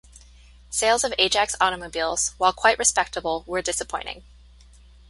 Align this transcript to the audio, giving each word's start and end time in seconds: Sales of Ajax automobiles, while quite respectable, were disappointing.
Sales 0.71 1.03
of 1.03 1.13
Ajax 1.19 1.55
automobiles, 1.61 2.33
while 2.39 2.51
quite 2.51 2.79
respectable, 2.79 3.43
were 3.45 3.61
disappointing. 3.61 4.23